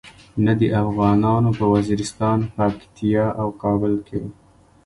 نه 0.45 0.53
د 0.61 0.63
افغانانو 0.83 1.49
په 1.59 1.65
وزیرستان، 1.73 2.39
پکتیا 2.57 3.25
او 3.41 3.47
کابل 3.63 3.93
کې. 4.07 4.21